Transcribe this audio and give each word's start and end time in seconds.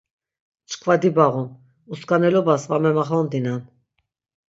Çkva 0.69 0.95
dibağun, 1.01 1.47
uskanelobas 1.93 2.63
va 2.69 2.77
memaxondinen. 2.83 3.61